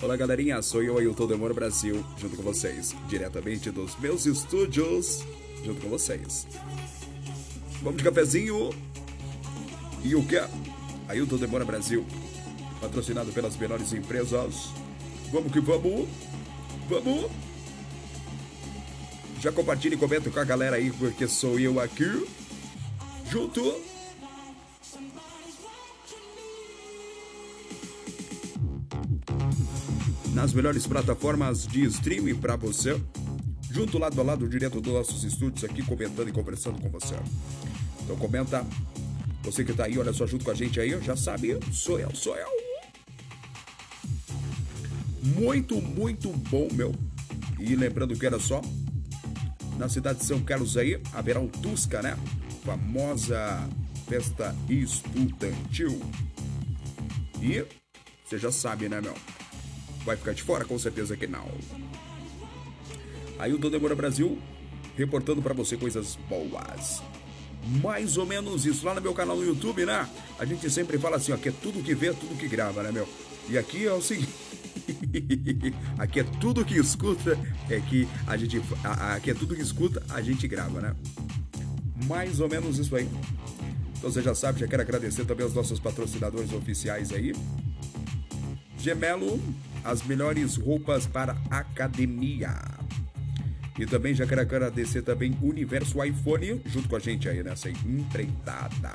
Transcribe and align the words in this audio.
Olá 0.00 0.16
galerinha, 0.16 0.62
sou 0.62 0.80
eu, 0.80 0.96
Ailton 0.96 1.26
Demora 1.26 1.52
Brasil, 1.52 2.04
junto 2.16 2.36
com 2.36 2.42
vocês, 2.44 2.94
diretamente 3.08 3.68
dos 3.68 3.98
meus 3.98 4.26
estúdios, 4.26 5.24
junto 5.64 5.80
com 5.80 5.88
vocês. 5.88 6.46
Vamos 7.82 7.98
de 7.98 8.04
cafezinho. 8.04 8.70
E 10.04 10.14
o 10.14 10.24
que? 10.24 10.40
Ailton 11.08 11.36
Demora 11.36 11.64
Brasil, 11.64 12.06
patrocinado 12.80 13.32
pelas 13.32 13.56
melhores 13.56 13.92
empresas. 13.92 14.68
Vamos 15.32 15.50
que 15.50 15.58
vamos. 15.58 16.08
Vamos. 16.88 17.28
Já 19.40 19.50
compartilhe 19.50 19.96
e 19.96 19.98
comenta 19.98 20.30
com 20.30 20.38
a 20.38 20.44
galera 20.44 20.76
aí, 20.76 20.92
porque 20.92 21.26
sou 21.26 21.58
eu 21.58 21.80
aqui, 21.80 22.24
junto. 23.28 23.80
Nas 30.38 30.52
melhores 30.52 30.86
plataformas 30.86 31.66
de 31.66 31.84
streaming 31.86 32.36
para 32.36 32.54
você, 32.54 32.96
junto 33.72 33.98
lado 33.98 34.20
a 34.20 34.22
lado, 34.22 34.48
direto 34.48 34.80
dos 34.80 34.92
nossos 34.92 35.24
estúdios 35.24 35.64
aqui, 35.64 35.82
comentando 35.82 36.28
e 36.28 36.32
conversando 36.32 36.80
com 36.80 36.88
você. 36.88 37.16
Então 38.04 38.14
comenta, 38.14 38.64
você 39.42 39.64
que 39.64 39.72
tá 39.72 39.86
aí, 39.86 39.98
olha 39.98 40.12
só 40.12 40.28
junto 40.28 40.44
com 40.44 40.52
a 40.52 40.54
gente 40.54 40.78
aí, 40.78 40.96
já 41.02 41.16
sabe, 41.16 41.58
sou 41.72 41.98
eu, 41.98 42.14
sou 42.14 42.36
eu. 42.36 42.46
Muito, 45.34 45.82
muito 45.82 46.30
bom, 46.48 46.68
meu. 46.72 46.94
E 47.58 47.74
lembrando 47.74 48.16
que 48.16 48.24
era 48.24 48.38
só, 48.38 48.62
na 49.76 49.88
cidade 49.88 50.20
de 50.20 50.24
São 50.24 50.40
Carlos 50.40 50.76
aí, 50.76 51.02
haverá 51.14 51.40
o 51.40 51.48
Tusca, 51.48 52.00
né? 52.00 52.16
Famosa 52.64 53.68
festa 54.08 54.54
estudantil. 54.68 56.00
E 57.42 57.66
você 58.24 58.38
já 58.38 58.52
sabe, 58.52 58.88
né, 58.88 59.00
meu? 59.00 59.16
Vai 60.08 60.16
ficar 60.16 60.32
de 60.32 60.42
fora? 60.42 60.64
Com 60.64 60.78
certeza 60.78 61.18
que 61.18 61.26
não. 61.26 61.46
Aí 63.38 63.52
o 63.52 63.58
Demora 63.58 63.94
Brasil 63.94 64.38
reportando 64.96 65.42
para 65.42 65.52
você 65.52 65.76
coisas 65.76 66.18
boas. 66.26 67.02
Mais 67.82 68.16
ou 68.16 68.24
menos 68.24 68.64
isso. 68.64 68.86
Lá 68.86 68.94
no 68.94 69.02
meu 69.02 69.12
canal 69.12 69.36
no 69.36 69.44
YouTube, 69.44 69.84
né? 69.84 70.08
A 70.38 70.46
gente 70.46 70.70
sempre 70.70 70.96
fala 70.96 71.18
assim, 71.18 71.32
ó, 71.32 71.36
que 71.36 71.50
é 71.50 71.52
tudo 71.52 71.82
que 71.82 71.94
vê, 71.94 72.10
tudo 72.14 72.38
que 72.38 72.48
grava, 72.48 72.82
né, 72.82 72.90
meu? 72.90 73.06
E 73.50 73.58
aqui 73.58 73.86
é 73.86 73.92
o 73.92 74.00
seguinte. 74.00 74.32
aqui 75.98 76.20
é 76.20 76.24
tudo 76.24 76.64
que 76.64 76.78
escuta, 76.78 77.38
é 77.68 77.78
que 77.78 78.08
a 78.26 78.34
gente. 78.38 78.62
Aqui 79.14 79.32
é 79.32 79.34
tudo 79.34 79.54
que 79.54 79.60
escuta, 79.60 80.02
a 80.08 80.22
gente 80.22 80.48
grava, 80.48 80.80
né? 80.80 80.96
Mais 82.06 82.40
ou 82.40 82.48
menos 82.48 82.78
isso 82.78 82.96
aí. 82.96 83.06
Então 83.98 84.10
você 84.10 84.22
já 84.22 84.34
sabe, 84.34 84.60
já 84.60 84.66
quero 84.66 84.80
agradecer 84.80 85.26
também 85.26 85.44
aos 85.44 85.52
nossos 85.52 85.78
patrocinadores 85.78 86.50
oficiais 86.54 87.12
aí. 87.12 87.34
Gemelo, 88.78 89.40
as 89.88 90.02
melhores 90.02 90.56
roupas 90.56 91.06
para 91.06 91.34
academia. 91.50 92.54
E 93.78 93.86
também 93.86 94.14
já 94.14 94.26
quero 94.26 94.42
agradecer 94.42 95.00
também 95.00 95.36
Universo 95.40 96.04
iPhone 96.04 96.60
junto 96.66 96.88
com 96.88 96.96
a 96.96 96.98
gente 96.98 97.26
aí 97.26 97.42
nessa 97.42 97.70
empreitada. 97.70 98.92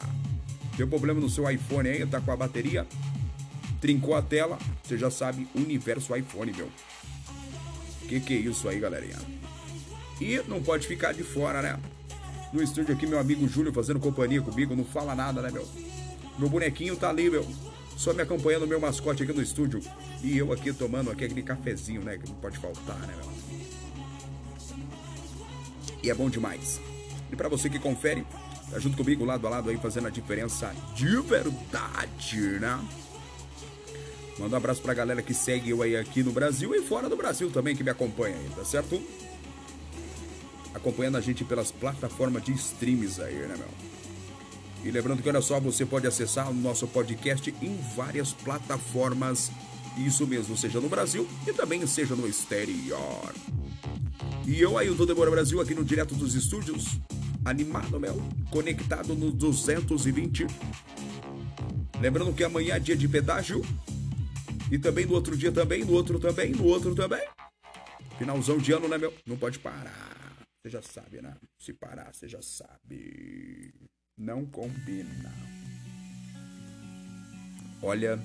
Deu 0.77 0.87
problema 0.87 1.19
no 1.19 1.29
seu 1.29 1.49
iPhone 1.49 1.89
aí, 1.89 2.05
tá 2.05 2.21
com 2.21 2.31
a 2.31 2.35
bateria? 2.35 2.85
Trincou 3.81 4.15
a 4.15 4.21
tela, 4.21 4.59
você 4.83 4.95
já 4.97 5.09
sabe, 5.09 5.47
Universo 5.55 6.15
iPhone, 6.15 6.53
meu. 6.53 6.69
Que 8.07 8.19
que 8.19 8.33
é 8.35 8.37
isso 8.37 8.69
aí, 8.69 8.79
galerinha? 8.79 9.17
E 10.21 10.41
não 10.47 10.61
pode 10.61 10.85
ficar 10.85 11.11
de 11.13 11.23
fora, 11.23 11.61
né? 11.61 11.79
No 12.51 12.61
estúdio 12.61 12.93
aqui, 12.93 13.07
meu 13.07 13.17
amigo 13.17 13.47
Júlio 13.47 13.73
fazendo 13.73 13.99
companhia 13.99 14.41
comigo, 14.41 14.75
não 14.75 14.85
fala 14.85 15.15
nada, 15.15 15.41
né, 15.41 15.49
meu? 15.49 15.67
Meu 16.37 16.49
bonequinho 16.49 16.95
tá 16.95 17.09
ali, 17.09 17.31
meu. 17.31 17.47
Só 17.97 18.13
me 18.13 18.21
acompanhando, 18.21 18.67
meu 18.67 18.79
mascote 18.79 19.23
aqui 19.23 19.33
no 19.33 19.41
estúdio. 19.41 19.81
E 20.21 20.37
eu 20.37 20.51
aqui 20.51 20.73
tomando 20.73 21.11
aquele 21.11 21.41
cafezinho, 21.41 22.01
né? 22.01 22.17
Que 22.17 22.27
não 22.27 22.35
pode 22.35 22.57
faltar, 22.57 22.99
né, 22.99 23.13
meu? 23.15 23.33
E 26.01 26.09
é 26.09 26.13
bom 26.13 26.29
demais. 26.29 26.81
E 27.31 27.35
para 27.35 27.47
você 27.47 27.69
que 27.69 27.79
confere, 27.79 28.25
tá 28.69 28.77
junto 28.77 28.97
comigo 28.97 29.23
lado 29.23 29.47
a 29.47 29.49
lado 29.49 29.69
aí 29.69 29.77
fazendo 29.77 30.07
a 30.07 30.09
diferença 30.09 30.75
de 30.95 31.21
verdade, 31.21 32.59
né? 32.59 32.79
Manda 34.37 34.55
um 34.55 34.57
abraço 34.57 34.81
pra 34.81 34.93
galera 34.93 35.21
que 35.21 35.33
segue 35.33 35.69
eu 35.69 35.81
aí 35.81 35.95
aqui 35.95 36.23
no 36.23 36.31
Brasil 36.31 36.73
e 36.75 36.81
fora 36.81 37.07
do 37.07 37.15
Brasil 37.15 37.49
também 37.51 37.75
que 37.75 37.83
me 37.83 37.89
acompanha 37.89 38.35
aí, 38.35 38.49
tá 38.55 38.65
certo? 38.65 39.01
Acompanhando 40.73 41.17
a 41.17 41.21
gente 41.21 41.45
pelas 41.45 41.71
plataformas 41.71 42.43
de 42.43 42.51
streams 42.53 43.21
aí, 43.21 43.35
né, 43.35 43.55
meu? 43.57 43.67
E 44.83 44.91
lembrando 44.91 45.21
que 45.23 45.29
olha 45.29 45.41
só, 45.41 45.59
você 45.59 45.85
pode 45.85 46.05
acessar 46.05 46.49
o 46.49 46.53
nosso 46.53 46.87
podcast 46.87 47.53
em 47.61 47.77
várias 47.95 48.33
plataformas. 48.33 49.49
Isso 49.97 50.27
mesmo, 50.27 50.57
seja 50.57 50.81
no 50.81 50.89
Brasil 50.89 51.27
e 51.47 51.53
também 51.53 51.85
seja 51.87 52.15
no 52.15 52.27
exterior. 52.27 53.33
E 54.45 54.59
eu 54.59 54.75
o 54.75 55.05
Demora 55.05 55.31
Brasil, 55.31 55.61
aqui 55.61 55.73
no 55.73 55.85
Direto 55.85 56.15
dos 56.15 56.35
Estúdios, 56.35 56.99
animado, 57.45 57.97
meu, 57.97 58.21
conectado 58.49 59.15
no 59.15 59.31
220. 59.31 60.47
Lembrando 62.01 62.33
que 62.33 62.43
amanhã 62.43 62.75
é 62.75 62.79
dia 62.79 62.97
de 62.97 63.07
pedágio. 63.07 63.61
E 64.69 64.77
também 64.77 65.05
no 65.05 65.13
outro 65.13 65.37
dia 65.37 65.51
também, 65.51 65.85
no 65.85 65.93
outro 65.93 66.19
também, 66.19 66.51
no 66.51 66.65
outro 66.65 66.93
também. 66.93 67.21
Finalzão 68.17 68.57
de 68.57 68.73
ano, 68.73 68.87
né, 68.87 68.97
meu? 68.97 69.13
Não 69.25 69.37
pode 69.37 69.59
parar. 69.59 70.35
Você 70.61 70.69
já 70.69 70.81
sabe, 70.81 71.21
né? 71.21 71.35
Se 71.57 71.73
parar, 71.73 72.13
você 72.13 72.27
já 72.27 72.41
sabe. 72.41 73.73
Não 74.23 74.45
combina. 74.45 75.33
Olha, 77.81 78.17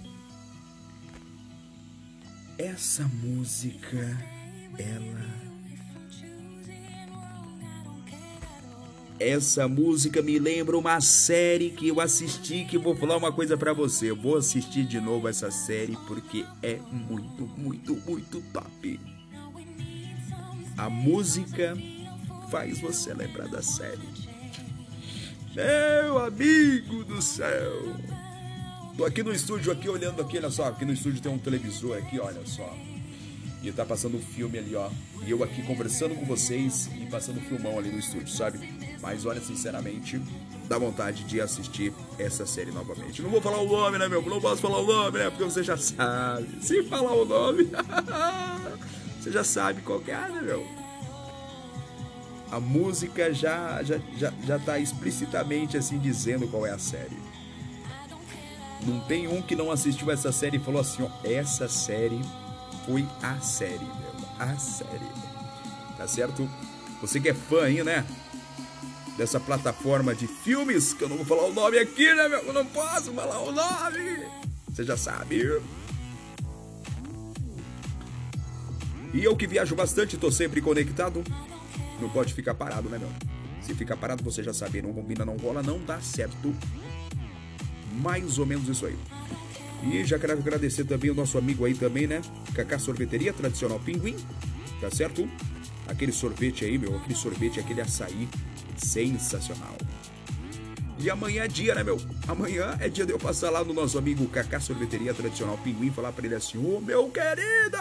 essa 2.56 3.02
música, 3.08 3.98
ela. 4.78 5.48
Essa 9.18 9.66
música 9.66 10.22
me 10.22 10.38
lembra 10.38 10.78
uma 10.78 11.00
série 11.00 11.70
que 11.70 11.88
eu 11.88 12.00
assisti 12.00 12.64
que 12.64 12.78
vou 12.78 12.94
falar 12.94 13.16
uma 13.16 13.32
coisa 13.32 13.58
para 13.58 13.72
você. 13.72 14.12
Eu 14.12 14.16
vou 14.16 14.36
assistir 14.36 14.86
de 14.86 15.00
novo 15.00 15.26
essa 15.26 15.50
série 15.50 15.96
porque 16.06 16.46
é 16.62 16.76
muito, 16.76 17.44
muito, 17.58 17.96
muito 18.08 18.40
top. 18.52 19.00
A 20.76 20.88
música 20.88 21.76
faz 22.52 22.78
você 22.78 23.12
lembrar 23.12 23.48
da 23.48 23.60
série. 23.60 24.27
Meu 25.58 26.20
amigo 26.20 27.02
do 27.02 27.20
céu. 27.20 27.96
Tô 28.96 29.04
aqui 29.04 29.24
no 29.24 29.32
estúdio, 29.32 29.72
aqui 29.72 29.88
olhando 29.88 30.22
aqui, 30.22 30.38
olha 30.38 30.50
só. 30.50 30.68
Aqui 30.68 30.84
no 30.84 30.92
estúdio 30.92 31.20
tem 31.20 31.32
um 31.32 31.36
televisor 31.36 31.98
aqui, 31.98 32.20
olha 32.20 32.46
só. 32.46 32.72
E 33.60 33.72
tá 33.72 33.84
passando 33.84 34.18
um 34.18 34.20
filme 34.20 34.56
ali, 34.56 34.76
ó. 34.76 34.88
E 35.26 35.32
eu 35.32 35.42
aqui 35.42 35.60
conversando 35.62 36.14
com 36.14 36.24
vocês 36.24 36.88
e 36.96 37.06
passando 37.06 37.38
um 37.38 37.42
filmão 37.42 37.76
ali 37.76 37.90
no 37.90 37.98
estúdio, 37.98 38.28
sabe? 38.28 38.72
Mas 39.02 39.26
olha, 39.26 39.40
sinceramente, 39.40 40.22
dá 40.68 40.78
vontade 40.78 41.24
de 41.24 41.40
assistir 41.40 41.92
essa 42.20 42.46
série 42.46 42.70
novamente. 42.70 43.20
Não 43.20 43.28
vou 43.28 43.40
falar 43.40 43.60
o 43.60 43.66
nome, 43.66 43.98
né, 43.98 44.06
meu? 44.06 44.22
Não 44.22 44.40
posso 44.40 44.62
falar 44.62 44.78
o 44.78 44.86
nome, 44.86 45.18
né? 45.18 45.28
Porque 45.28 45.42
você 45.42 45.64
já 45.64 45.76
sabe. 45.76 46.46
Se 46.62 46.84
falar 46.84 47.14
o 47.14 47.24
nome, 47.24 47.68
você 49.18 49.32
já 49.32 49.42
sabe 49.42 49.82
qual 49.82 50.00
é, 50.06 50.28
né, 50.28 50.40
meu? 50.40 50.87
A 52.50 52.58
música 52.58 53.32
já, 53.32 53.82
já, 53.82 53.98
já, 54.16 54.32
já 54.44 54.58
tá 54.58 54.78
explicitamente 54.78 55.76
assim 55.76 55.98
dizendo 55.98 56.48
qual 56.48 56.66
é 56.66 56.70
a 56.70 56.78
série. 56.78 57.16
Não 58.86 59.00
tem 59.00 59.28
um 59.28 59.42
que 59.42 59.54
não 59.54 59.70
assistiu 59.70 60.10
essa 60.10 60.32
série 60.32 60.56
e 60.56 60.60
falou 60.60 60.80
assim, 60.80 61.02
ó, 61.02 61.10
essa 61.24 61.68
série 61.68 62.20
foi 62.86 63.06
a 63.22 63.38
série, 63.40 63.84
meu, 63.84 64.28
a 64.38 64.56
série. 64.56 65.08
Tá 65.96 66.06
certo? 66.06 66.48
Você 67.00 67.20
que 67.20 67.28
é 67.28 67.34
fã 67.34 67.64
aí, 67.64 67.82
né? 67.82 68.06
Dessa 69.16 69.40
plataforma 69.40 70.14
de 70.14 70.26
filmes, 70.28 70.92
que 70.92 71.02
eu 71.02 71.08
não 71.08 71.16
vou 71.16 71.26
falar 71.26 71.48
o 71.48 71.52
nome 71.52 71.78
aqui, 71.78 72.14
né, 72.14 72.28
meu? 72.28 72.38
Eu 72.38 72.52
não 72.52 72.64
posso 72.64 73.12
falar 73.12 73.40
o 73.40 73.50
nome. 73.50 74.22
Você 74.68 74.84
já 74.84 74.96
sabe. 74.96 75.60
E 79.12 79.24
eu 79.24 79.36
que 79.36 79.46
viajo 79.46 79.74
bastante, 79.74 80.16
tô 80.16 80.30
sempre 80.30 80.60
conectado 80.60 81.24
não 82.00 82.08
pode 82.08 82.34
ficar 82.34 82.54
parado, 82.54 82.88
né, 82.88 82.98
meu? 82.98 83.08
Se 83.60 83.74
ficar 83.74 83.96
parado, 83.96 84.22
você 84.22 84.42
já 84.42 84.52
sabe, 84.52 84.80
não 84.80 84.92
combina, 84.92 85.24
não 85.24 85.36
rola, 85.36 85.62
não 85.62 85.78
dá 85.78 86.00
certo. 86.00 86.54
Mais 88.00 88.38
ou 88.38 88.46
menos 88.46 88.68
isso 88.68 88.86
aí. 88.86 88.96
E 89.82 90.04
já 90.04 90.18
quero 90.18 90.32
agradecer 90.32 90.84
também 90.84 91.10
o 91.10 91.14
nosso 91.14 91.38
amigo 91.38 91.64
aí 91.64 91.74
também, 91.74 92.06
né? 92.06 92.20
Cacá 92.54 92.78
Sorveteria 92.78 93.32
Tradicional 93.32 93.78
Pinguim, 93.80 94.16
tá 94.80 94.90
certo? 94.90 95.28
Aquele 95.86 96.12
sorvete 96.12 96.64
aí, 96.64 96.76
meu, 96.76 96.96
aquele 96.96 97.14
sorvete, 97.14 97.60
aquele 97.60 97.80
açaí 97.80 98.28
sensacional. 98.76 99.76
E 101.00 101.08
amanhã 101.08 101.44
é 101.44 101.48
dia, 101.48 101.74
né, 101.76 101.84
meu? 101.84 101.96
Amanhã 102.26 102.76
é 102.80 102.88
dia 102.88 103.06
de 103.06 103.12
eu 103.12 103.18
passar 103.18 103.50
lá 103.50 103.62
no 103.62 103.72
nosso 103.72 103.96
amigo 103.96 104.26
Cacá 104.26 104.58
Sorveteria 104.58 105.14
Tradicional 105.14 105.56
Pinguim 105.58 105.90
falar 105.90 106.12
pra 106.12 106.26
ele 106.26 106.34
assim: 106.34 106.58
Ô, 106.58 106.76
oh, 106.76 106.80
meu 106.80 107.08
querido! 107.08 107.78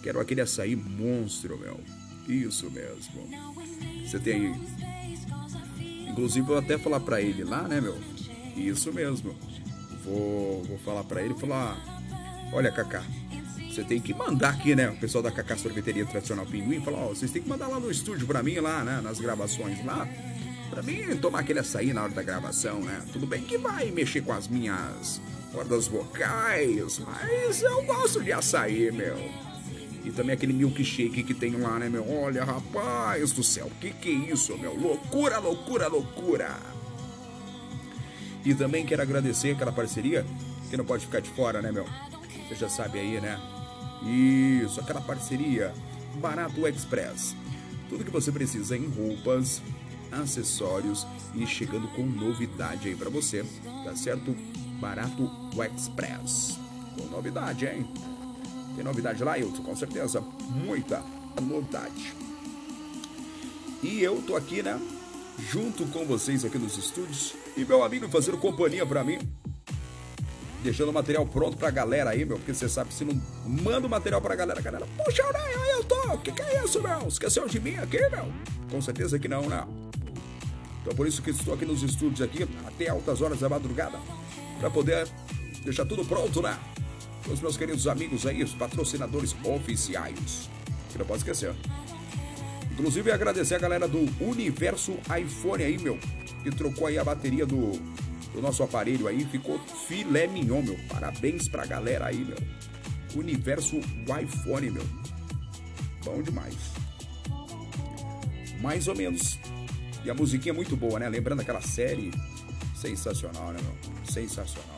Quero 0.00 0.20
aquele 0.20 0.40
açaí 0.40 0.76
monstro, 0.76 1.58
meu. 1.58 1.80
Isso 2.28 2.70
mesmo. 2.70 3.28
Você 4.04 4.18
tem. 4.18 4.54
Inclusive, 6.08 6.46
vou 6.46 6.58
até 6.58 6.78
falar 6.78 7.00
para 7.00 7.20
ele 7.20 7.44
lá, 7.44 7.62
né, 7.62 7.80
meu? 7.80 7.98
Isso 8.56 8.92
mesmo. 8.92 9.34
Vou, 10.04 10.62
vou 10.64 10.78
falar 10.78 11.04
para 11.04 11.22
ele, 11.22 11.34
falar. 11.34 11.76
Olha, 12.52 12.70
Cacá, 12.70 13.02
você 13.68 13.82
tem 13.82 14.00
que 14.00 14.14
mandar 14.14 14.50
aqui, 14.50 14.76
né? 14.76 14.88
O 14.90 14.96
pessoal 14.96 15.22
da 15.22 15.32
Cacá 15.32 15.56
Sorveteria 15.56 16.06
Tradicional 16.06 16.46
Pinguim 16.46 16.80
falou, 16.80 17.00
ó, 17.00 17.08
vocês 17.08 17.32
têm 17.32 17.42
que 17.42 17.48
mandar 17.48 17.66
lá 17.66 17.80
no 17.80 17.90
estúdio 17.90 18.26
pra 18.26 18.42
mim, 18.42 18.60
lá, 18.60 18.84
né? 18.84 19.00
Nas 19.02 19.18
gravações 19.18 19.84
lá. 19.84 20.08
Pra 20.70 20.82
mim 20.82 21.16
tomar 21.16 21.40
aquele 21.40 21.58
açaí 21.58 21.92
na 21.92 22.04
hora 22.04 22.12
da 22.12 22.22
gravação, 22.22 22.80
né? 22.80 23.02
Tudo 23.12 23.26
bem 23.26 23.42
que 23.42 23.58
vai 23.58 23.90
mexer 23.90 24.20
com 24.22 24.32
as 24.32 24.46
minhas 24.46 25.20
cordas 25.52 25.88
vocais, 25.88 27.00
mas 27.00 27.62
eu 27.62 27.82
gosto 27.84 28.22
de 28.22 28.32
açaí, 28.32 28.92
meu. 28.92 29.16
E 30.04 30.10
também 30.10 30.34
aquele 30.34 30.52
milkshake 30.52 31.22
que 31.22 31.32
tem 31.32 31.56
lá, 31.56 31.78
né, 31.78 31.88
meu? 31.88 32.06
Olha, 32.08 32.44
rapaz 32.44 33.32
do 33.32 33.42
céu, 33.42 33.70
que 33.80 33.90
que 33.90 34.10
é 34.10 34.32
isso, 34.32 34.56
meu? 34.58 34.74
Loucura, 34.74 35.38
loucura, 35.38 35.88
loucura! 35.88 36.56
E 38.44 38.54
também 38.54 38.84
quero 38.84 39.00
agradecer 39.00 39.52
aquela 39.52 39.72
parceria, 39.72 40.26
que 40.68 40.76
não 40.76 40.84
pode 40.84 41.06
ficar 41.06 41.20
de 41.20 41.30
fora, 41.30 41.62
né, 41.62 41.72
meu? 41.72 41.86
Você 42.48 42.54
já 42.56 42.68
sabe 42.68 42.98
aí, 42.98 43.18
né? 43.18 43.40
Isso, 44.04 44.78
aquela 44.78 45.00
parceria 45.00 45.72
Barato 46.16 46.66
Express. 46.68 47.34
Tudo 47.88 48.04
que 48.04 48.10
você 48.10 48.30
precisa 48.30 48.76
em 48.76 48.86
roupas, 48.86 49.62
acessórios 50.12 51.06
e 51.34 51.46
chegando 51.46 51.88
com 51.88 52.02
novidade 52.02 52.88
aí 52.88 52.94
para 52.94 53.08
você, 53.08 53.44
tá 53.84 53.96
certo? 53.96 54.36
Barato 54.78 55.30
Express. 55.74 56.58
Com 56.98 57.06
novidade, 57.06 57.66
hein? 57.66 57.88
Tem 58.74 58.84
novidade 58.84 59.22
lá, 59.22 59.38
Hilton? 59.38 59.62
Com 59.62 59.76
certeza. 59.76 60.20
Muita 60.20 61.02
novidade. 61.40 62.14
E 63.82 64.02
eu 64.02 64.22
tô 64.22 64.34
aqui, 64.36 64.62
né? 64.62 64.80
Junto 65.38 65.84
com 65.86 66.04
vocês 66.06 66.44
aqui 66.44 66.58
nos 66.58 66.76
estúdios. 66.76 67.34
E 67.56 67.64
meu 67.64 67.82
amigo 67.82 68.08
fazendo 68.08 68.38
companhia 68.38 68.86
para 68.86 69.04
mim. 69.04 69.18
Deixando 70.62 70.88
o 70.88 70.92
material 70.92 71.26
pronto 71.26 71.56
pra 71.56 71.70
galera 71.70 72.10
aí, 72.10 72.24
meu. 72.24 72.38
Porque 72.38 72.54
você 72.54 72.68
sabe, 72.68 72.94
se 72.94 73.04
não 73.04 73.20
manda 73.44 73.86
o 73.86 73.90
material 73.90 74.20
pra 74.20 74.34
galera, 74.34 74.58
a 74.58 74.62
galera. 74.62 74.86
Puxa, 75.04 75.22
aí 75.22 75.70
eu 75.72 75.84
tô. 75.84 76.18
Que, 76.18 76.32
que 76.32 76.42
é 76.42 76.64
isso, 76.64 76.82
meu? 76.82 77.06
Esqueceu 77.06 77.46
de 77.46 77.60
mim 77.60 77.76
aqui, 77.76 77.98
meu? 78.08 78.32
Com 78.70 78.80
certeza 78.80 79.18
que 79.18 79.28
não, 79.28 79.42
né? 79.42 79.66
Então 80.80 80.94
por 80.94 81.06
isso 81.06 81.22
que 81.22 81.30
estou 81.30 81.54
aqui 81.54 81.64
nos 81.64 81.82
estúdios 81.82 82.20
aqui 82.20 82.46
até 82.66 82.90
altas 82.90 83.22
horas 83.22 83.40
da 83.40 83.48
madrugada 83.48 83.98
para 84.60 84.70
poder 84.70 85.08
deixar 85.64 85.86
tudo 85.86 86.04
pronto, 86.04 86.42
né? 86.42 86.58
Os 87.30 87.40
meus 87.40 87.56
queridos 87.56 87.86
amigos 87.86 88.26
aí, 88.26 88.42
os 88.42 88.52
patrocinadores 88.52 89.34
oficiais. 89.44 90.48
Que 90.90 90.98
não 90.98 91.06
pode 91.06 91.20
esquecer. 91.20 91.54
Inclusive 92.70 93.10
agradecer 93.10 93.54
a 93.54 93.58
galera 93.58 93.86
do 93.86 94.00
Universo 94.22 94.98
iPhone 95.18 95.62
aí, 95.62 95.78
meu, 95.78 95.98
que 96.42 96.50
trocou 96.50 96.86
aí 96.86 96.98
a 96.98 97.04
bateria 97.04 97.46
do, 97.46 97.72
do 98.32 98.42
nosso 98.42 98.62
aparelho 98.62 99.06
aí, 99.06 99.24
ficou 99.24 99.58
filé 99.88 100.26
mignon, 100.26 100.60
meu. 100.60 100.78
Parabéns 100.88 101.48
pra 101.48 101.64
galera 101.64 102.06
aí, 102.06 102.24
meu. 102.24 102.36
Universo 103.14 103.78
iPhone, 103.78 104.70
meu. 104.70 104.84
Bom 106.04 106.20
demais. 106.20 106.56
Mais 108.60 108.88
ou 108.88 108.96
menos. 108.96 109.38
E 110.04 110.10
a 110.10 110.14
musiquinha 110.14 110.52
é 110.52 110.54
muito 110.54 110.76
boa, 110.76 110.98
né? 110.98 111.08
Lembrando 111.08 111.40
aquela 111.40 111.62
série 111.62 112.10
sensacional, 112.74 113.52
né, 113.52 113.60
meu? 113.62 114.04
Sensacional. 114.12 114.73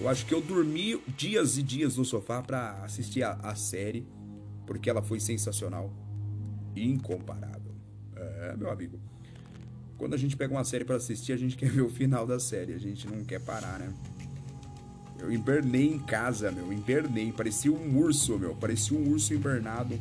Eu 0.00 0.08
acho 0.08 0.24
que 0.24 0.32
eu 0.32 0.40
dormi 0.40 0.98
dias 1.14 1.58
e 1.58 1.62
dias 1.62 1.98
no 1.98 2.06
sofá 2.06 2.40
para 2.40 2.82
assistir 2.82 3.22
a, 3.22 3.32
a, 3.32 3.54
série, 3.54 4.06
porque 4.66 4.88
ela 4.88 5.02
foi 5.02 5.20
sensacional. 5.20 5.92
Incomparável. 6.74 7.74
É, 8.16 8.56
meu 8.56 8.70
amigo. 8.70 8.98
Quando 9.98 10.14
a 10.14 10.16
gente 10.16 10.38
pega 10.38 10.54
uma 10.54 10.64
série 10.64 10.86
para 10.86 10.96
assistir, 10.96 11.34
a 11.34 11.36
gente 11.36 11.54
quer 11.58 11.70
ver 11.70 11.82
o 11.82 11.90
final 11.90 12.26
da 12.26 12.40
série. 12.40 12.72
A 12.72 12.78
gente 12.78 13.06
não 13.06 13.22
quer 13.24 13.40
parar, 13.40 13.78
né? 13.78 13.92
Eu 15.18 15.30
invernei 15.30 15.92
em 15.92 15.98
casa, 15.98 16.50
meu. 16.50 16.72
Invernei. 16.72 17.30
Parecia 17.30 17.70
um 17.70 17.98
urso, 17.98 18.38
meu. 18.38 18.56
Parecia 18.56 18.96
um 18.96 19.10
urso 19.10 19.34
invernado 19.34 20.00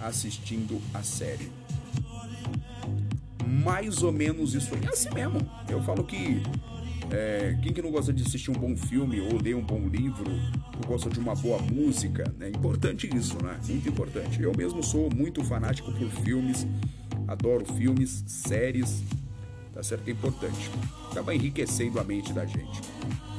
assistindo 0.00 0.80
a 0.94 1.02
série 1.02 1.52
mais 3.50 4.02
ou 4.02 4.12
menos 4.12 4.54
isso 4.54 4.74
aí. 4.74 4.80
É 4.84 4.88
assim 4.88 5.10
mesmo. 5.12 5.38
Eu 5.68 5.82
falo 5.82 6.04
que 6.04 6.42
é, 7.10 7.56
quem 7.62 7.72
que 7.72 7.82
não 7.82 7.90
gosta 7.90 8.12
de 8.12 8.22
assistir 8.22 8.50
um 8.50 8.54
bom 8.54 8.76
filme 8.76 9.20
ou 9.20 9.40
ler 9.40 9.56
um 9.56 9.62
bom 9.62 9.88
livro, 9.88 10.30
ou 10.76 10.86
gosta 10.86 11.10
de 11.10 11.18
uma 11.18 11.34
boa 11.34 11.58
música, 11.58 12.32
é 12.40 12.48
importante 12.48 13.08
isso, 13.14 13.42
né? 13.42 13.58
Muito 13.68 13.88
importante. 13.88 14.42
Eu 14.42 14.52
mesmo 14.56 14.82
sou 14.82 15.10
muito 15.14 15.42
fanático 15.44 15.92
por 15.92 16.08
filmes, 16.22 16.66
adoro 17.26 17.64
filmes, 17.74 18.24
séries, 18.26 19.02
tá 19.72 19.82
certo? 19.82 20.08
É 20.08 20.12
importante. 20.12 20.70
Acaba 21.10 21.34
enriquecendo 21.34 21.98
a 21.98 22.04
mente 22.04 22.32
da 22.32 22.46
gente. 22.46 22.80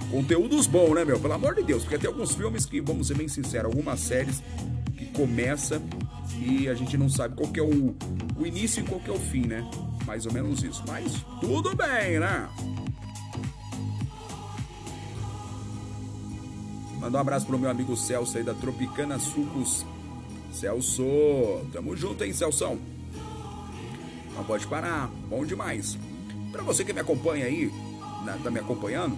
Conteúdos 0.09 0.67
bons, 0.67 0.93
né, 0.93 1.05
meu? 1.05 1.19
Pelo 1.19 1.33
amor 1.33 1.55
de 1.55 1.63
Deus, 1.63 1.83
porque 1.83 1.97
tem 1.97 2.09
alguns 2.09 2.35
filmes 2.35 2.65
que, 2.65 2.81
vamos 2.81 3.07
ser 3.07 3.15
bem 3.15 3.29
sinceros, 3.29 3.67
algumas 3.67 4.01
séries 4.01 4.43
que 4.97 5.05
começa 5.05 5.81
e 6.37 6.67
a 6.67 6.73
gente 6.73 6.97
não 6.97 7.07
sabe 7.07 7.35
qual 7.35 7.49
é 7.55 7.61
o, 7.61 7.95
o 8.37 8.45
início 8.45 8.83
e 8.83 8.85
qual 8.85 9.01
é 9.07 9.11
o 9.11 9.19
fim, 9.19 9.47
né? 9.47 9.65
Mais 10.05 10.25
ou 10.25 10.33
menos 10.33 10.61
isso. 10.63 10.83
Mas 10.85 11.25
tudo 11.39 11.73
bem, 11.75 12.19
né? 12.19 12.49
Manda 17.01 17.17
um 17.17 17.21
abraço 17.21 17.47
pro 17.47 17.57
meu 17.57 17.67
amigo 17.67 17.97
Celso 17.97 18.37
aí 18.37 18.43
da 18.43 18.53
Tropicana 18.53 19.17
Sucos. 19.17 19.83
Celso, 20.53 21.03
tamo 21.73 21.97
junto, 21.97 22.23
hein, 22.23 22.31
Celso? 22.31 22.77
Não 24.35 24.43
pode 24.45 24.67
parar, 24.67 25.09
bom 25.27 25.43
demais. 25.43 25.97
Para 26.51 26.61
você 26.61 26.85
que 26.85 26.93
me 26.93 26.99
acompanha 26.99 27.45
aí, 27.45 27.71
tá 28.43 28.51
me 28.51 28.59
acompanhando, 28.59 29.17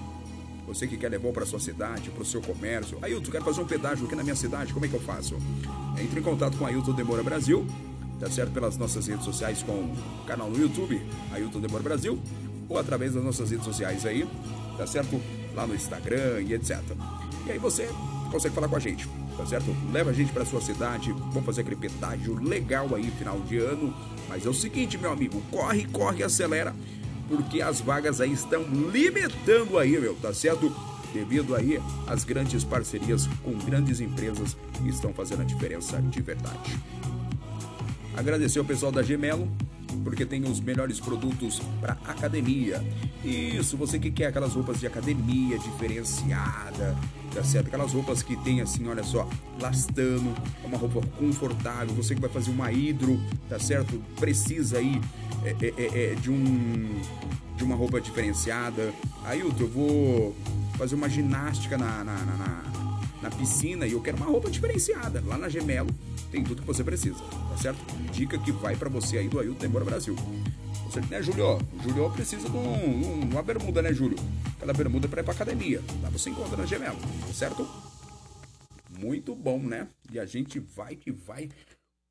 você 0.66 0.88
que 0.88 0.96
quer 0.96 1.10
levar 1.10 1.34
para 1.34 1.46
sua 1.46 1.60
cidade, 1.60 2.10
para 2.10 2.22
o 2.22 2.26
seu 2.26 2.42
comércio. 2.42 2.98
Ailton, 3.02 3.30
quero 3.30 3.44
fazer 3.44 3.60
um 3.60 3.68
pedágio 3.68 4.06
aqui 4.06 4.16
na 4.16 4.24
minha 4.24 4.36
cidade, 4.36 4.72
como 4.72 4.86
é 4.86 4.88
que 4.88 4.96
eu 4.96 5.02
faço? 5.02 5.36
Entre 6.02 6.22
em 6.22 6.24
contato 6.24 6.58
com 6.58 6.66
Ailton 6.66 6.94
Demora 6.94 7.22
Brasil, 7.22 7.68
tá 8.18 8.30
certo? 8.30 8.54
Pelas 8.54 8.78
nossas 8.78 9.08
redes 9.08 9.26
sociais, 9.26 9.62
com 9.62 9.74
o 9.74 10.26
canal 10.26 10.50
no 10.50 10.58
YouTube, 10.58 11.02
Ailton 11.34 11.60
Demora 11.60 11.84
Brasil, 11.84 12.18
ou 12.70 12.80
através 12.80 13.14
das 13.14 13.24
nossas 13.24 13.52
redes 13.52 13.66
sociais 13.66 14.06
aí, 14.06 14.26
tá 14.78 14.88
certo? 14.88 15.20
Lá 15.54 15.68
no 15.68 15.76
Instagram 15.76 16.42
e 16.42 16.54
etc. 16.54 16.82
E 17.46 17.52
aí 17.52 17.60
você 17.60 17.90
consegue 18.32 18.56
falar 18.56 18.68
com 18.68 18.76
a 18.76 18.80
gente, 18.80 19.08
tá 19.38 19.46
certo? 19.46 19.76
Leva 19.92 20.10
a 20.10 20.14
gente 20.14 20.32
para 20.32 20.46
sua 20.46 20.62
cidade, 20.62 21.12
vamos 21.12 21.46
fazer 21.46 21.62
aquele 21.62 21.76
pedágio 21.76 22.36
legal 22.42 22.94
aí, 22.96 23.12
final 23.12 23.40
de 23.42 23.58
ano. 23.58 23.94
Mas 24.28 24.46
é 24.46 24.50
o 24.50 24.54
seguinte, 24.54 24.98
meu 24.98 25.12
amigo, 25.12 25.42
corre, 25.52 25.86
corre, 25.86 26.24
acelera 26.24 26.74
porque 27.28 27.62
as 27.62 27.82
vagas 27.82 28.22
aí 28.22 28.32
estão 28.32 28.64
limitando 28.64 29.78
aí, 29.78 30.00
meu, 30.00 30.16
tá 30.16 30.34
certo? 30.34 30.74
Devido 31.14 31.56
aí 31.56 31.80
às 32.08 32.24
grandes 32.24 32.64
parcerias 32.64 33.28
com 33.44 33.54
grandes 33.54 34.00
empresas 34.00 34.58
que 34.74 34.90
estão 34.90 35.14
fazendo 35.14 35.42
a 35.42 35.46
diferença 35.46 36.02
de 36.02 36.22
verdade. 36.22 36.80
Agradecer 38.16 38.60
ao 38.60 38.66
pessoal 38.66 38.92
da 38.92 39.02
Gemelo, 39.02 39.50
porque 40.04 40.26
tem 40.26 40.44
os 40.44 40.60
melhores 40.60 41.00
produtos 41.00 41.62
para 41.80 41.94
academia. 42.06 42.84
Isso, 43.24 43.78
você 43.78 44.00
que 44.00 44.12
quer 44.12 44.28
aquelas 44.28 44.54
roupas 44.54 44.80
de 44.80 44.88
academia 44.88 45.58
diferenciada, 45.60 46.96
tá 47.34 47.44
certo? 47.44 47.68
Aquelas 47.68 47.94
roupas 47.94 48.22
que 48.22 48.36
tem 48.38 48.62
assim, 48.62 48.88
olha 48.88 49.04
só, 49.04 49.28
lastano, 49.60 50.34
uma 50.64 50.78
roupa 50.78 51.02
confortável. 51.18 51.94
Você 51.96 52.16
que 52.16 52.22
vai 52.22 52.30
fazer 52.30 52.52
uma 52.52 52.72
hidro, 52.72 53.20
tá 53.50 53.60
certo? 53.60 54.02
Precisa 54.20 54.78
aí 54.78 55.00
é, 55.44 55.56
é, 55.62 55.74
é, 55.78 56.12
é 56.12 56.16
de 56.16 56.30
um 56.30 57.02
de 57.56 57.64
uma 57.64 57.76
roupa 57.76 58.02
diferenciada. 58.02 58.94
Ailton, 59.26 59.64
eu 59.64 59.70
vou 59.70 60.36
fazer 60.78 60.96
uma 60.96 61.10
ginástica 61.10 61.78
na, 61.78 62.04
na, 62.04 62.16
na, 62.18 62.64
na, 63.22 63.32
piscina 63.32 63.86
e 63.86 63.94
eu 63.94 64.02
quero 64.02 64.18
uma 64.18 64.26
roupa 64.26 64.50
diferenciada. 64.50 65.22
Lá 65.26 65.38
na 65.38 65.50
Gemelo 65.50 65.90
tem 66.32 66.44
tudo 66.44 66.62
que 66.62 66.68
você 66.68 66.84
precisa, 66.84 67.20
tá 67.50 67.58
certo? 67.58 67.80
Dica 68.12 68.38
que 68.38 68.52
vai 68.52 68.76
para 68.76 68.90
você 68.90 69.18
aí 69.18 69.30
do 69.30 69.40
Ailton 69.40 69.66
Embora 69.66 69.86
Brasil. 69.86 70.16
Você, 70.86 71.02
né, 71.02 71.22
Julio? 71.22 71.60
Julio 71.82 72.10
precisa 72.12 72.50
de 72.50 72.56
um, 72.56 73.22
uma 73.32 73.42
bermuda, 73.42 73.82
né, 73.82 73.94
Júlio? 73.94 74.18
Aquela 74.56 74.74
bermuda 74.74 75.08
para 75.08 75.22
ir 75.22 75.24
pra 75.24 75.34
academia. 75.34 75.82
Lá 76.02 76.10
você 76.10 76.30
encontra 76.30 76.58
na 76.58 76.66
Gemelo, 76.66 76.98
tá 76.98 77.34
certo? 77.34 77.68
Muito 79.00 79.36
bom, 79.36 79.60
né? 79.60 79.88
E 80.12 80.20
a 80.20 80.26
gente 80.26 80.60
vai 80.60 80.96
que 80.96 81.12
vai 81.12 81.50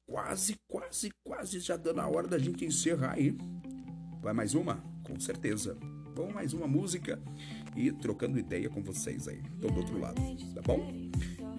quase, 0.06 0.56
quase, 0.68 1.10
quase 1.24 1.60
já 1.60 1.76
dando 1.76 2.00
a 2.00 2.08
hora 2.08 2.28
da 2.28 2.38
gente 2.38 2.64
encerrar 2.64 3.12
aí. 3.12 3.36
Vai 4.20 4.32
mais 4.32 4.54
uma? 4.54 4.82
Com 5.04 5.18
certeza. 5.18 5.76
Vamos 6.14 6.34
mais 6.34 6.52
uma 6.52 6.66
música 6.66 7.18
e 7.74 7.90
trocando 7.90 8.38
ideia 8.38 8.68
com 8.68 8.82
vocês 8.82 9.26
aí, 9.28 9.40
do 9.58 9.74
outro 9.74 9.98
lado, 9.98 10.20
tá 10.54 10.60
bom? 10.62 10.92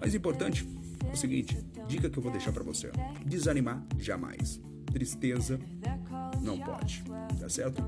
Mais 0.00 0.14
importante 0.14 0.66
é 1.08 1.12
o 1.12 1.16
seguinte, 1.16 1.58
dica 1.88 2.08
que 2.08 2.18
eu 2.18 2.22
vou 2.22 2.30
deixar 2.30 2.52
para 2.52 2.62
você. 2.62 2.90
Desanimar 3.24 3.84
jamais. 3.98 4.60
Tristeza 4.92 5.58
não 6.40 6.60
pode, 6.60 7.02
tá 7.40 7.48
certo? 7.48 7.82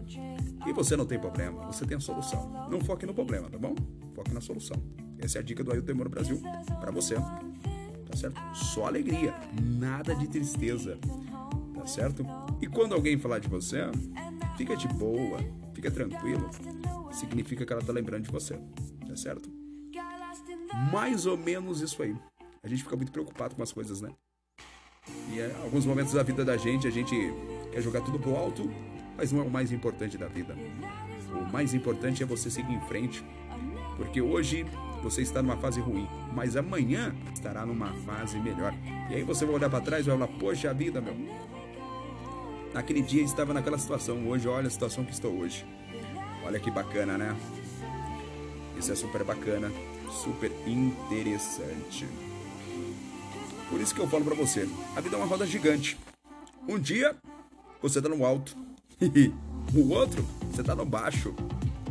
E 0.66 0.72
você 0.72 0.96
não 0.96 1.06
tem 1.06 1.20
problema, 1.20 1.66
você 1.66 1.86
tem 1.86 1.96
a 1.96 2.00
solução. 2.00 2.68
Não 2.68 2.80
foque 2.80 3.06
no 3.06 3.14
problema, 3.14 3.48
tá 3.48 3.58
bom? 3.58 3.74
Foque 4.14 4.32
na 4.32 4.40
solução. 4.40 4.76
Essa 5.18 5.38
é 5.38 5.40
a 5.40 5.44
dica 5.44 5.62
do 5.62 5.72
Ailton 5.72 5.94
Moro 5.94 6.10
Brasil 6.10 6.40
para 6.80 6.90
você 6.90 7.14
tá 8.06 8.16
certo? 8.16 8.40
Só 8.54 8.86
alegria, 8.86 9.34
nada 9.60 10.14
de 10.14 10.28
tristeza, 10.28 10.98
tá 11.74 11.86
certo? 11.86 12.24
E 12.60 12.66
quando 12.66 12.94
alguém 12.94 13.18
falar 13.18 13.38
de 13.38 13.48
você, 13.48 13.78
fica 14.56 14.76
de 14.76 14.88
boa, 14.88 15.38
fica 15.76 15.90
tranquilo, 15.90 16.50
significa 17.12 17.64
que 17.66 17.72
ela 17.72 17.82
tá 17.82 17.92
lembrando 17.92 18.24
de 18.24 18.30
você, 18.30 18.58
tá 19.06 19.14
certo? 19.14 19.48
mais 20.90 21.26
ou 21.26 21.36
menos 21.36 21.80
isso 21.80 22.02
aí. 22.02 22.14
A 22.62 22.68
gente 22.68 22.82
fica 22.82 22.96
muito 22.96 23.12
preocupado 23.12 23.54
com 23.54 23.62
as 23.62 23.72
coisas, 23.72 24.00
né? 24.00 24.10
E 25.30 25.38
em 25.38 25.62
alguns 25.62 25.86
momentos 25.86 26.12
da 26.12 26.22
vida 26.22 26.44
da 26.44 26.56
gente, 26.56 26.86
a 26.86 26.90
gente 26.90 27.14
quer 27.70 27.80
jogar 27.80 28.00
tudo 28.00 28.18
pro 28.18 28.34
alto, 28.34 28.70
mas 29.16 29.32
não 29.32 29.40
é 29.40 29.44
o 29.44 29.50
mais 29.50 29.70
importante 29.72 30.18
da 30.18 30.26
vida. 30.26 30.56
O 31.32 31.52
mais 31.52 31.74
importante 31.74 32.22
é 32.22 32.26
você 32.26 32.50
seguir 32.50 32.74
em 32.74 32.80
frente, 32.82 33.24
porque 33.96 34.20
hoje 34.20 34.66
você 35.02 35.22
está 35.22 35.42
numa 35.42 35.56
fase 35.56 35.80
ruim, 35.80 36.08
mas 36.34 36.56
amanhã 36.56 37.14
estará 37.32 37.64
numa 37.64 37.92
fase 37.92 38.38
melhor. 38.40 38.74
E 39.10 39.14
aí 39.14 39.22
você 39.22 39.44
vai 39.44 39.54
olhar 39.54 39.70
para 39.70 39.80
trás 39.80 40.06
e 40.06 40.10
vai 40.10 40.18
falar: 40.18 40.38
Poxa 40.38 40.74
vida, 40.74 41.00
meu. 41.00 41.14
Naquele 42.76 43.00
dia 43.00 43.22
estava 43.22 43.54
naquela 43.54 43.78
situação, 43.78 44.28
hoje 44.28 44.46
olha 44.46 44.66
a 44.66 44.70
situação 44.70 45.02
que 45.02 45.10
estou 45.10 45.32
hoje. 45.34 45.64
Olha 46.44 46.60
que 46.60 46.70
bacana, 46.70 47.16
né? 47.16 47.34
Isso 48.78 48.92
é 48.92 48.94
super 48.94 49.24
bacana, 49.24 49.72
super 50.10 50.52
interessante. 50.66 52.06
Por 53.70 53.80
isso 53.80 53.94
que 53.94 54.00
eu 54.02 54.06
falo 54.06 54.26
para 54.26 54.34
você, 54.34 54.68
a 54.94 55.00
vida 55.00 55.16
é 55.16 55.18
uma 55.18 55.24
roda 55.24 55.46
gigante. 55.46 55.96
Um 56.68 56.78
dia 56.78 57.16
você 57.80 58.02
tá 58.02 58.10
no 58.10 58.26
alto, 58.26 58.54
o 59.74 59.88
outro 59.94 60.22
você 60.52 60.62
tá 60.62 60.76
no 60.76 60.84
baixo. 60.84 61.34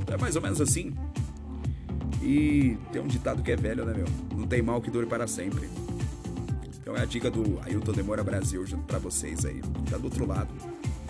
É 0.05 0.15
mais 0.17 0.35
ou 0.35 0.41
menos 0.43 0.61
assim. 0.61 0.93
E 2.21 2.77
tem 2.93 3.01
um 3.01 3.07
ditado 3.07 3.41
que 3.41 3.51
é 3.51 3.55
velho, 3.55 3.85
né, 3.85 3.93
meu? 3.95 4.37
Não 4.37 4.47
tem 4.47 4.61
mal 4.61 4.79
que 4.79 4.91
dure 4.91 5.07
para 5.07 5.25
sempre. 5.25 5.67
Então 6.79 6.95
é 6.95 7.01
a 7.01 7.05
dica 7.05 7.31
do 7.31 7.59
Ailton 7.61 7.93
Demora 7.93 8.23
Brasil 8.23 8.63
para 8.85 8.99
vocês 8.99 9.43
aí. 9.45 9.59
Tá 9.89 9.97
do 9.97 10.03
outro 10.03 10.27
lado, 10.27 10.53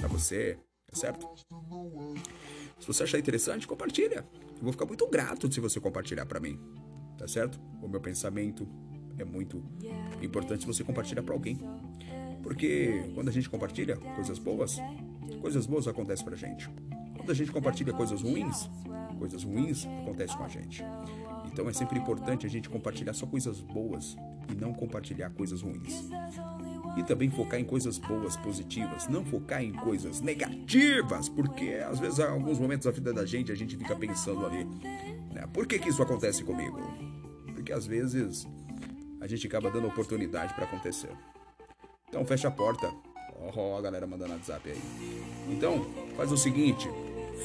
para 0.06 0.08
você, 0.08 0.58
tá 0.88 0.96
certo? 0.96 1.28
Se 2.80 2.88
você 2.88 3.04
achar 3.04 3.18
interessante, 3.18 3.68
compartilha. 3.68 4.26
Eu 4.58 4.62
vou 4.62 4.72
ficar 4.72 4.86
muito 4.86 5.08
grato 5.08 5.52
se 5.52 5.60
você 5.60 5.80
compartilhar 5.80 6.26
para 6.26 6.40
mim, 6.40 6.60
tá 7.18 7.28
certo? 7.28 7.60
O 7.82 7.88
meu 7.88 8.00
pensamento 8.00 8.68
é 9.18 9.26
muito 9.26 9.64
importante 10.22 10.66
você 10.68 10.84
compartilhar 10.84 11.24
para 11.24 11.34
alguém. 11.34 11.60
Porque 12.44 13.10
quando 13.16 13.30
a 13.30 13.32
gente 13.32 13.50
compartilha 13.50 13.98
coisas 13.98 14.38
boas, 14.38 14.78
coisas 15.42 15.66
boas 15.66 15.88
acontecem 15.88 16.24
pra 16.24 16.36
gente. 16.36 16.70
Quando 17.18 17.32
a 17.32 17.34
gente 17.34 17.52
compartilha 17.52 17.92
coisas 17.92 18.22
ruins, 18.22 18.70
coisas 19.18 19.44
ruins 19.44 19.88
acontecem 20.04 20.38
com 20.38 20.44
a 20.44 20.48
gente. 20.48 20.84
Então 21.52 21.68
é 21.68 21.74
sempre 21.74 21.98
importante 21.98 22.46
a 22.46 22.50
gente 22.50 22.70
compartilhar 22.70 23.14
só 23.14 23.26
coisas 23.26 23.60
boas 23.60 24.16
e 24.52 24.56
não 24.56 24.72
compartilhar 24.72 25.32
coisas 25.32 25.62
ruins. 25.62 26.10
E 26.98 27.04
também 27.04 27.30
focar 27.30 27.60
em 27.60 27.66
coisas 27.66 27.98
boas, 27.98 28.38
positivas, 28.38 29.08
não 29.08 29.26
focar 29.26 29.62
em 29.62 29.74
coisas 29.74 30.22
negativas, 30.22 31.28
porque 31.28 31.76
às 31.86 32.00
vezes, 32.00 32.20
em 32.20 32.24
alguns 32.24 32.58
momentos 32.58 32.86
da 32.86 32.92
vida 32.92 33.14
da 33.14 33.26
gente, 33.26 33.52
a 33.52 33.56
gente 33.56 33.76
fica 33.76 33.96
pensando 33.96 34.46
ali, 34.46 34.64
né? 35.34 35.46
Por 35.54 35.68
que, 35.68 35.78
que 35.78 35.90
isso 35.90 36.02
acontece 36.02 36.44
comigo? 36.44 36.80
Porque 37.54 37.74
às 37.74 37.86
vezes 37.86 38.48
a 39.20 39.28
gente 39.28 39.48
acaba 39.48 39.70
dando 39.70 39.88
oportunidade 39.88 40.54
para 40.54 40.66
acontecer. 40.66 41.12
Então 42.08 42.24
fecha 42.24 42.48
a 42.48 42.52
porta. 42.52 42.92
Oh, 43.56 43.76
a 43.76 43.82
galera 43.82 44.08
mandando 44.08 44.34
WhatsApp 44.34 44.70
aí. 44.70 44.82
Então, 45.50 45.86
faz 46.16 46.32
o 46.32 46.38
seguinte: 46.38 46.90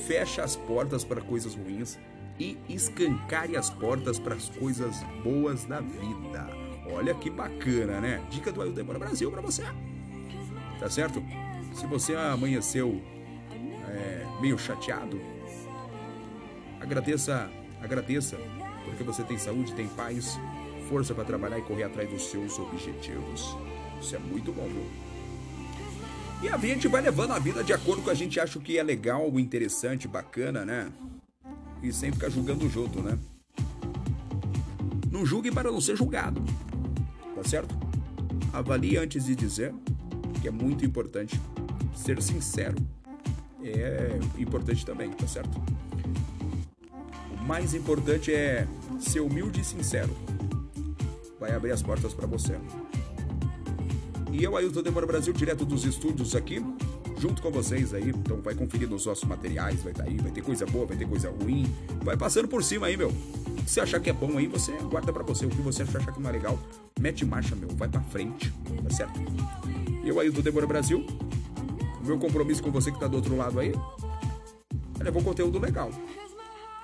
fecha 0.07 0.43
as 0.43 0.57
portas 0.57 1.05
para 1.05 1.21
coisas 1.21 1.55
ruins 1.55 1.99
e 2.39 2.57
escancare 2.69 3.57
as 3.57 3.69
portas 3.71 4.19
para 4.19 4.35
as 4.35 4.49
coisas 4.49 4.97
boas 5.23 5.65
da 5.65 5.81
vida. 5.81 6.60
Olha 6.93 7.15
que 7.15 7.31
bacana, 7.31 8.01
né? 8.01 8.23
Dica 8.31 8.53
do 8.53 8.63
Ailton 8.63 8.85
Brasil 8.85 9.31
para 9.31 9.41
você. 9.41 9.63
Tá 10.79 10.89
certo? 10.89 11.23
Se 11.75 11.87
você 11.87 12.15
amanheceu 12.15 13.01
é, 13.89 14.27
meio 14.41 14.59
chateado, 14.59 15.21
agradeça, 16.81 17.51
agradeça, 17.83 18.37
porque 18.85 19.05
você 19.05 19.23
tem 19.23 19.39
saúde, 19.39 19.75
tem 19.75 19.89
paz, 19.89 20.39
força 20.89 21.15
para 21.15 21.25
trabalhar 21.25 21.59
e 21.59 21.63
correr 21.63 21.85
atrás 21.85 22.11
dos 22.11 22.25
seus 22.25 22.59
objetivos. 22.59 23.57
Isso 24.01 24.17
é 24.17 24.19
muito 24.19 24.53
bom, 24.53 24.65
viu? 24.65 25.11
E 26.43 26.49
a 26.49 26.57
gente 26.57 26.89
vai 26.89 27.03
levando 27.03 27.33
a 27.33 27.39
vida 27.39 27.63
de 27.63 27.73
acordo 27.73 28.03
com 28.03 28.09
a 28.09 28.15
gente 28.15 28.41
acha 28.41 28.59
que 28.59 28.79
é 28.79 28.83
legal, 28.83 29.39
interessante, 29.39 30.09
bacana, 30.09 30.65
né? 30.65 30.91
E 31.83 31.93
sem 31.93 32.11
ficar 32.11 32.31
julgando 32.31 32.65
o 32.65 33.03
né? 33.03 33.19
Não 35.11 35.27
julgue 35.27 35.51
para 35.51 35.71
não 35.71 35.81
ser 35.81 35.97
julgado. 35.97 36.43
Tá 37.35 37.45
certo? 37.45 37.75
Avalie 38.53 38.97
antes 38.97 39.25
de 39.25 39.35
dizer, 39.35 39.75
que 40.41 40.49
é 40.49 40.51
muito 40.51 40.85
importante. 40.85 41.41
Ser 41.95 42.21
sincero 42.23 42.77
é 43.63 44.19
importante 44.39 44.85
também, 44.87 45.11
tá 45.11 45.27
certo? 45.27 45.61
O 47.33 47.45
mais 47.45 47.75
importante 47.75 48.33
é 48.33 48.67
ser 48.99 49.21
humilde 49.21 49.61
e 49.61 49.65
sincero. 49.65 50.15
Vai 51.39 51.53
abrir 51.53 51.73
as 51.73 51.83
portas 51.83 52.15
para 52.15 52.27
você. 52.27 52.59
E 54.33 54.45
eu, 54.45 54.57
Ailton 54.57 54.83
Demora 54.83 55.07
Brasil, 55.07 55.33
direto 55.33 55.65
dos 55.65 55.85
estúdios 55.85 56.37
aqui, 56.37 56.65
junto 57.21 57.43
com 57.43 57.51
vocês 57.51 57.93
aí. 57.93 58.09
Então 58.09 58.41
vai 58.41 58.55
conferir 58.55 58.89
nos 58.89 59.05
nossos 59.05 59.25
materiais, 59.25 59.83
vai 59.83 59.93
estar 59.93 60.05
tá 60.05 60.11
aí, 60.11 60.17
vai 60.17 60.31
ter 60.31 60.43
coisa 60.43 60.65
boa, 60.67 60.87
vai 60.87 60.97
ter 60.97 61.07
coisa 61.07 61.31
ruim. 61.31 61.73
Vai 62.03 62.17
passando 62.17 62.49
por 62.49 62.65
cima 62.65 62.87
aí, 62.87 62.97
meu. 62.97 63.13
Se 63.67 63.81
achar 63.81 64.01
que 64.01 64.09
é 64.09 64.13
bom 64.13 64.39
aí, 64.39 64.47
você 64.47 64.73
guarda 64.79 65.13
para 65.13 65.23
você. 65.23 65.45
O 65.45 65.51
que 65.51 65.61
você 65.61 65.83
achar 65.83 66.13
que 66.13 66.21
não 66.21 66.31
é 66.31 66.33
legal, 66.33 66.59
mete 66.99 67.25
marcha, 67.25 67.55
meu. 67.55 67.69
Vai 67.77 67.89
para 67.89 68.01
frente, 68.01 68.53
tá 68.83 68.91
certo? 68.91 69.21
Eu, 70.03 70.19
Ailton 70.19 70.41
Demora 70.41 70.67
Brasil, 70.67 71.07
o 72.01 72.07
meu 72.07 72.19
compromisso 72.19 72.63
com 72.63 72.71
você 72.71 72.91
que 72.91 72.99
tá 72.99 73.07
do 73.07 73.17
outro 73.17 73.37
lado 73.37 73.61
aí 73.61 73.73
é 74.99 75.05
levar 75.05 75.21
um 75.21 75.25
conteúdo 75.25 75.59
legal. 75.59 75.91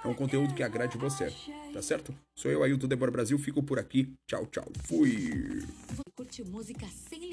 É 0.05 0.09
um 0.09 0.15
conteúdo 0.15 0.55
que 0.55 0.63
agrade 0.63 0.97
você, 0.99 1.33
tá 1.73 1.83
certo? 1.83 2.15
Sou 2.35 2.51
eu, 2.51 2.63
Ailton 2.63 2.87
Demora 2.87 3.11
Brasil, 3.11 3.39
fico 3.39 3.63
por 3.63 3.79
aqui. 3.79 4.13
Tchau, 4.27 4.47
tchau. 4.47 4.71
Fui! 4.85 5.65
Curte 6.15 6.45
música 6.45 6.87
sem 7.11 7.31